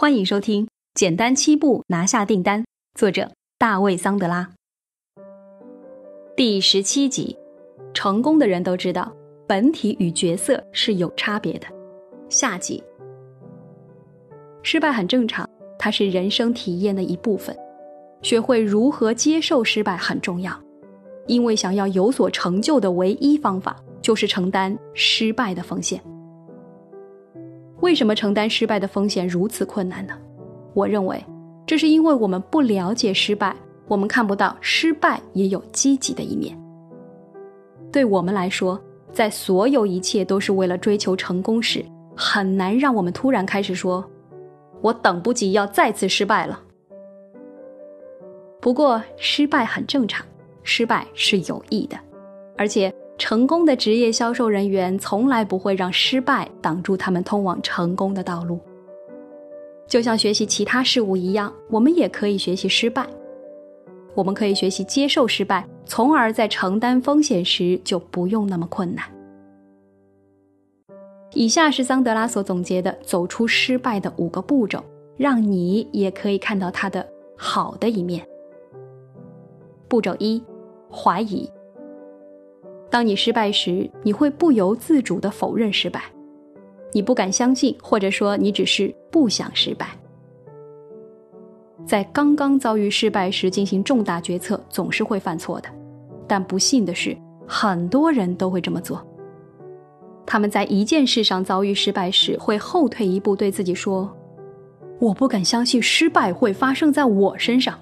[0.00, 0.64] 欢迎收听
[0.94, 2.62] 《简单七步拿下订单》，
[2.94, 4.48] 作者大卫·桑德拉。
[6.36, 7.36] 第十七集，
[7.92, 9.12] 成功的人都知道，
[9.48, 11.66] 本体与角色是有差别的。
[12.28, 12.80] 下集，
[14.62, 15.50] 失败很正常，
[15.80, 17.52] 它是人生体验的一部分。
[18.22, 20.56] 学会如何接受失败很重要，
[21.26, 26.00] 因为想要有所成就的唯一方法，就是承担失败的风险。
[27.80, 30.14] 为什么承担失败的风险如此困难呢？
[30.74, 31.24] 我认为，
[31.66, 33.54] 这是因为我们不了解失败，
[33.86, 36.58] 我们看不到失败也有积极的一面。
[37.92, 38.80] 对我们来说，
[39.12, 41.84] 在所有一切都是为了追求成功时，
[42.16, 44.04] 很难让我们突然开始说
[44.82, 46.60] ：“我等不及要再次失败了。”
[48.60, 50.26] 不过，失败很正常，
[50.62, 51.96] 失败是有益的，
[52.56, 52.92] 而且。
[53.18, 58.58] 成功的职业销售人员从来不会让失败挡住他们通往成功的道路。
[59.88, 63.06] 就像学习其他事物一样，我们也可以学习失败。
[64.14, 69.04] 我们可以学习接受失败，从而在承担风险时就不用那么困难。
[71.34, 74.82] 以下是桑德拉所总结的走出失败的五个步骤，
[75.16, 78.26] 让你也可以看到它的好的一面。
[79.88, 80.42] 步骤一：
[80.90, 81.50] 怀疑。
[82.90, 86.02] 当你失败时，你会不由自主的否认失败，
[86.92, 89.88] 你不敢相信，或者说你只是不想失败。
[91.86, 95.68] 在刚刚遭遇失败时进行重大决策，总是会犯错的，
[96.26, 99.06] 但不幸的是，很多人都会这么做。
[100.26, 104.10] 他们在一件事上遭遇失败时，会后退一步，对自己说
[105.00, 107.78] ：“我不敢相信失败会发生在我身上。”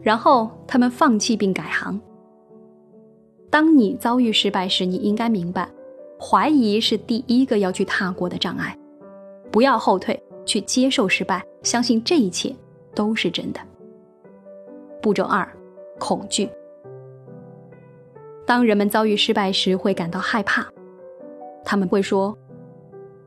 [0.00, 2.00] 然后他们放弃并改行。
[3.54, 5.70] 当你遭遇失败时，你应该明白，
[6.20, 8.76] 怀疑是第一个要去踏过的障碍。
[9.52, 12.52] 不要后退，去接受失败，相信这一切
[12.96, 13.60] 都是真的。
[15.00, 15.48] 步骤二，
[16.00, 16.48] 恐惧。
[18.44, 20.66] 当人们遭遇失败时，会感到害怕，
[21.64, 22.36] 他们会说：“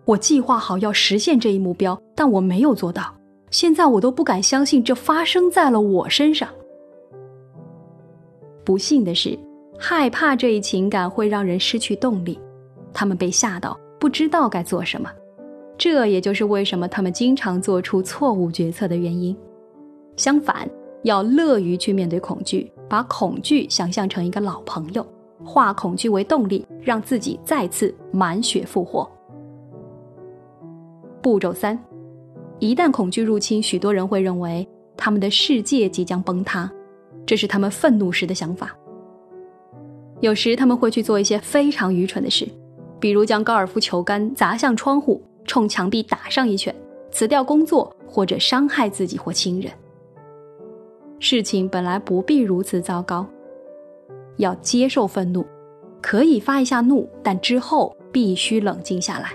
[0.03, 3.15] 我计划好要实现这一目标，但我没有做到。
[3.49, 6.49] 现在我都不敢相信这发生在了我身上。”
[8.65, 9.39] 不幸的是。
[9.79, 12.39] 害怕这一情感会让人失去动力，
[12.91, 15.09] 他们被吓到，不知道该做什么。
[15.77, 19.37] 这也就是为什么他们经常做出错误决策的原因。
[20.15, 20.67] 相反，
[21.03, 25.05] 要乐于去面对恐惧，把恐惧想象成一个老朋友，
[25.45, 29.07] 化恐惧为动力，让自己再次满血复活。
[31.21, 31.77] 步骤三：
[32.57, 34.67] 一旦恐惧入侵，许多人会认为
[34.97, 36.71] 他们的世界即将崩塌，
[37.27, 38.75] 这是他们愤怒时的想法。
[40.19, 42.47] 有时他们会去做一些非常愚蠢的事，
[42.99, 46.73] 比如将高尔夫球杆砸向窗户，冲墙壁打上一拳，
[47.11, 49.71] 辞掉工作，或者伤害自己或亲人。
[51.19, 53.25] 事情本来不必如此糟糕，
[54.37, 55.45] 要接受愤怒，
[56.01, 59.31] 可以发一下怒，但之后必须冷静下来。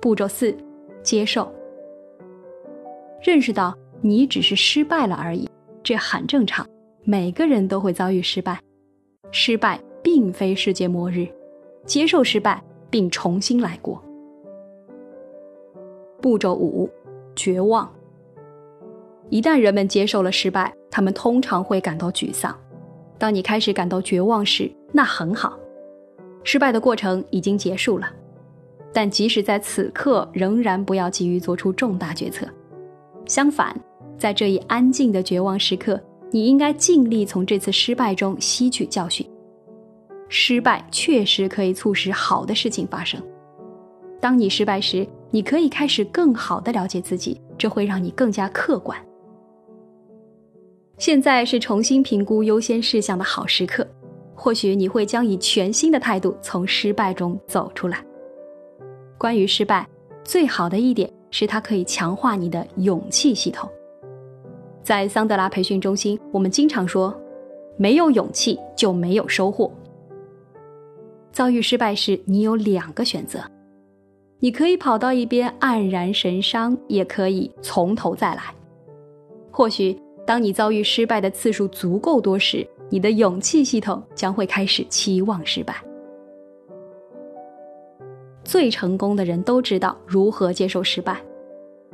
[0.00, 0.54] 步骤四，
[1.02, 1.50] 接受，
[3.22, 5.48] 认识到你只是失败了而已，
[5.82, 6.66] 这很正常，
[7.04, 8.60] 每个人都会遭遇失败。
[9.38, 11.28] 失败并非世界末日，
[11.84, 14.02] 接受失败并重新来过。
[16.22, 16.88] 步骤五：
[17.36, 17.86] 绝望。
[19.28, 22.58] 一旦人们接受了失败，他们通常会感到沮丧。
[23.18, 25.58] 当你开始感到绝望时，那很好，
[26.42, 28.10] 失败的过程已经结束了。
[28.90, 32.48] 但即使在此刻，仍然不要急于做出重大决策。
[33.26, 33.78] 相反，
[34.16, 36.00] 在这一安静的绝望时刻。
[36.30, 39.26] 你应该尽力从这次失败中吸取教训。
[40.28, 43.20] 失败确实可以促使好的事情发生。
[44.20, 48.98] 当你失败时，你可以开始更好的了解自己，这会让你更加客观。
[50.98, 53.86] 现在是重新评估优先事项的好时刻，
[54.34, 58.04] 或许你会将以全新的态度从失败中走出来。
[59.18, 59.86] 关于失败，
[60.24, 63.70] 最好的一点是它可以强化你的勇气系统。
[64.86, 67.12] 在桑德拉培训中心，我们经常说
[67.76, 69.68] ：“没有勇气就没有收获。”
[71.34, 73.40] 遭遇失败时，你有两个选择：
[74.38, 78.54] 你可以跑到一边黯然神伤，也可以从头再来。
[79.50, 85.74] 或许，当你遭遇失败的次数足够多时，你的勇气系统将会开始期望失败。
[88.44, 91.20] 最成功的人都知道如何接受失败。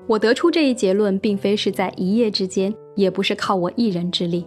[0.07, 2.75] 我得出这一结论，并非是在一夜之间。
[2.95, 4.47] 也不是靠我一人之力，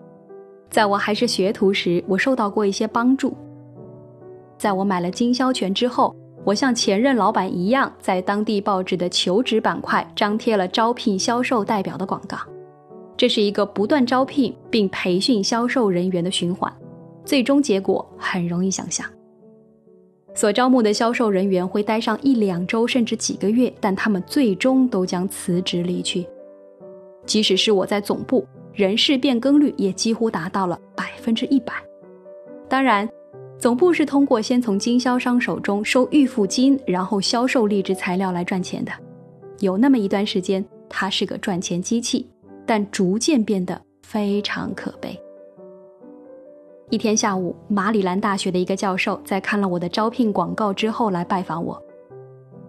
[0.70, 3.36] 在我还是学徒时，我受到过一些帮助。
[4.58, 12.38] 在我买了经销权之后，我像前任老板一样，在当地报纸的求职板块张贴了招聘销售代表的广告。
[13.18, 16.72] 这是一个不断招聘并培训销售人员的循环，
[17.24, 19.06] 最终结果很容易想象。
[20.34, 26.28] 所招募的销售人员会待上一两周甚至几个月，但他们最终都将辞职离去。
[27.26, 31.74] 即使是我在总部，人事变更率也几乎达到了百分之一百。
[32.68, 33.08] 当然，
[33.58, 38.92] 总部是通过先从经销商手中收预付金，然后销售励志材料来赚钱的。
[39.60, 42.28] 有那么一段时间，它是个赚钱机器，
[42.66, 45.18] 但逐渐变得非常可悲。
[46.92, 51.82] 一天下午，马里兰大学的一个教授在看了我的招聘广告之后来拜访我。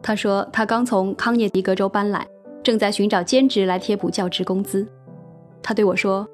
[0.03, 2.27] 他说他刚从康涅狄格州搬来，
[2.67, 4.85] 正在寻找兼职来贴补教职工资。
[5.63, 6.27] 他对我说：“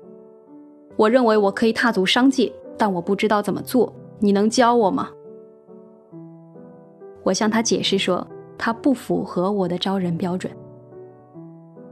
[0.96, 5.11] 我认为我可以踏足商界，但我不知道怎么做，你能教我吗？”
[7.23, 8.26] 我向他解释说，
[8.56, 10.50] 他不符合我的招人标准。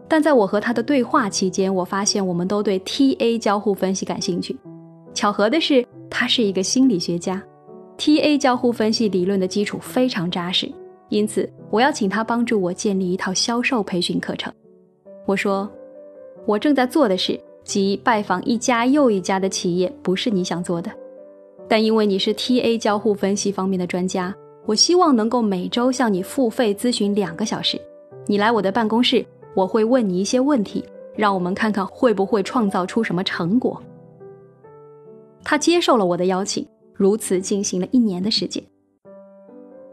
[0.09, 4.59] 但在我和他的对话期间，我发现我们都对 TA 交互分析感兴趣。
[5.13, 7.43] 巧合的是，他是一个心理学家
[7.99, 10.73] ，TA 交互分析理论的基础非常扎实，
[11.11, 14.53] 因此我要请他帮助我建立一套销售培训课程。
[15.27, 15.71] 我说，
[16.47, 20.91] 我正在做的事，即拜访一家又一家的企业，不是你想做的，
[21.69, 24.35] 但因为你是 TA 交互分析方面的专家，
[24.67, 27.81] 我希望能够每周向你付费咨询两个小时。
[28.27, 29.25] 你来我的办公室，
[29.55, 30.85] 我会问你一些问题，
[31.17, 33.81] 让我们看看会不会创造出什么成果。
[35.43, 38.62] 他接受了我的邀请，如此进行了一年的时间。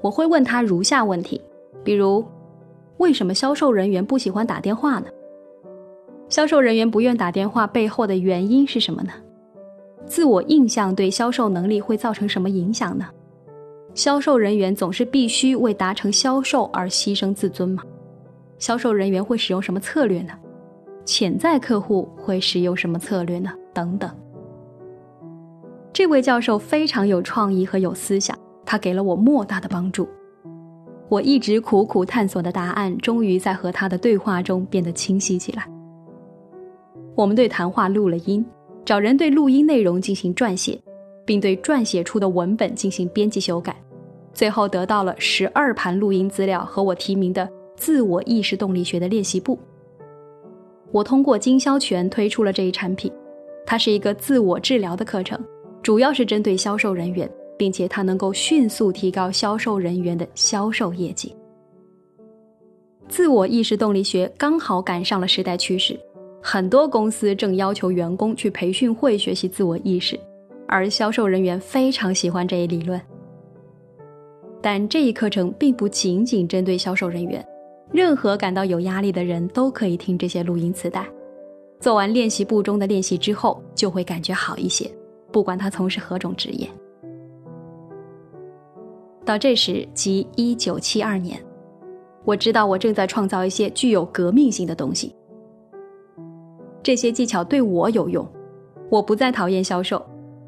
[0.01, 1.41] 我会问他如下问题，
[1.83, 2.23] 比如：
[2.97, 5.07] 为什么销售人员不喜欢打电话呢？
[6.29, 9.13] 销售人员不愿打电话背后的原因是什么呢？
[10.05, 13.05] 自我印象对销售能力会造成什么影响呢？
[13.93, 17.83] 销售人员总是必须为达成销售而牺牲自尊吗？
[18.59, 20.33] 销售人员会使用什么策略呢？
[21.03, 23.51] 潜在客户会使用什么策略呢？
[23.73, 24.09] 等等。
[25.93, 30.07] 这位教授非常有创意和有思想，他给了我莫大的帮助。
[31.07, 35.65] 我一直苦苦探索的答案，终于在和他的对话中变得清晰起来。
[37.15, 38.45] 我们对谈话录了音，
[38.83, 40.77] 找人对录音内容进行撰写，
[41.25, 43.73] 并对撰写出的文本进行编辑修改，
[44.33, 49.57] 最后得到了十二盘录音资料和我提名的自我意识动力学的练习簿。
[50.91, 53.09] 我通过经销权推出了这一产品，
[53.65, 55.39] 它是一个自我治疗的课程。
[55.81, 61.35] 主要是针对销售人员，并且它能够迅速提高销售人员的销售业绩。
[63.09, 65.99] 自我意识动力学刚好赶上了时代趋势，
[66.41, 70.19] 很多公司正要求员工去培训会学习自我意识，
[70.67, 73.01] 而销售人员非常喜欢这一理论。
[74.61, 77.45] 但这一课程并不仅仅针对销售人员，
[77.91, 81.07] 任何感到有压力的人都可以听这些录音磁带。
[81.79, 84.91] 做完练习簿中的练习之后，就会感觉好一些。
[85.31, 86.67] 不管他从事何种职业，
[89.27, 91.37] 到这时即一九七二年，
[92.23, 95.13] 我知道我正在创造一些具有革命性的东西。
[96.81, 98.25] 这些技巧对我有用，
[98.89, 100.01] 我不再讨厌销售，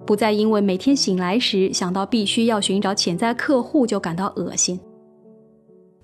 [0.05, 4.79] 不再因为每天醒来时想到必须要寻找潜在客户就感到恶心。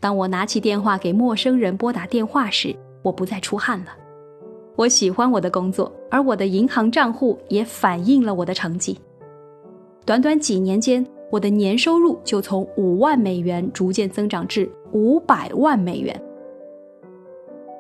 [0.01, 3.95] 当我拿起电话给陌生人拨打电话时，我不再出汗了。
[4.75, 9.00] 我喜欢我的工作，而我的银行账户也反映了我的成绩。
[10.05, 16.20] 短短几年间，我的年收入就从五万美元逐渐增长至五百万美元。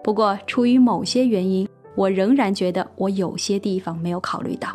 [0.03, 4.69] 不过，出于某些原因，我仍然觉得我有些地方没有考虑到。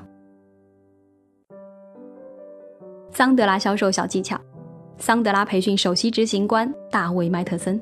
[3.11, 4.41] 桑德拉销售小技巧，
[4.97, 7.81] 桑德拉培训首席执行官大卫·麦特森。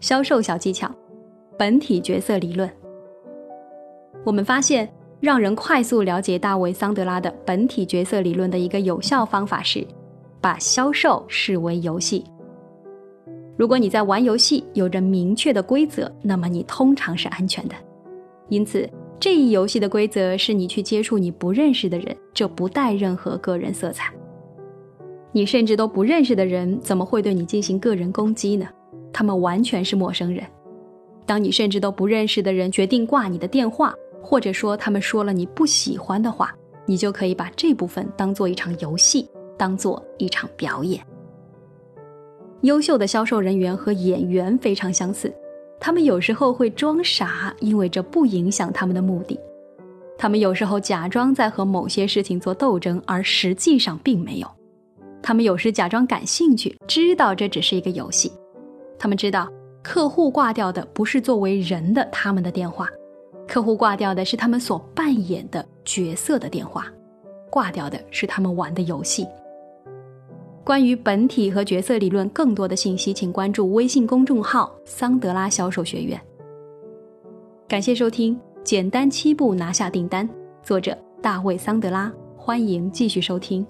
[0.00, 0.90] 销售小技巧。
[1.58, 2.70] 本体角色理论，
[4.24, 4.88] 我们发现，
[5.20, 9.84] 让人快速了解大卫·桑德拉的本体角色理论的一个有效方法是，
[10.40, 12.24] 把销售视为游戏。
[13.56, 17.74] 如果你在玩游戏，有着明确的规则，那么你通常是安全的。
[18.48, 24.12] 因此，这一游戏的规则是你去接触你不认识的人，这不带任何个人色彩。
[25.32, 28.68] 你甚至都不认识的人，怎么会对你进行个人攻击呢？
[29.12, 30.44] 他们完全是陌生人。
[31.26, 36.54] 当你甚至都不认识的人决定挂你的电话，或者说他们说了你不喜欢的话，
[36.86, 41.02] 你就可以把这部分当做一场游戏，当做一场表演。
[42.62, 45.32] 优秀的销售人员和演员非常相似，
[45.78, 49.38] 他们有时候会装傻，因为这不影响他们的目的；
[50.18, 54.50] 他们有时候假装在和某些事情做斗争，而实际上并没有。
[55.22, 58.32] 他们有时假装感兴趣，知道这只是一个游戏。
[58.98, 59.48] 他们知道，
[59.82, 62.88] 客户挂掉的不是作为人的他们的电话，
[63.48, 66.86] 客户挂掉的是他们所扮演的角色的电话，
[67.50, 69.26] 挂掉的是他们玩的游戏。
[70.62, 76.20] 关于本体和角色理论更多的信息，请关注微信公众号“桑德拉销售学院”。
[77.66, 80.28] 感谢收听《简单七步拿下订单》，
[80.62, 82.12] 作者大卫·桑德拉。
[82.36, 83.66] 欢迎继续收听。